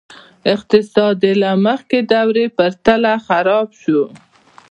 [0.53, 4.01] اقتصاد یې له مخکې دورې په پرتله خراب شو.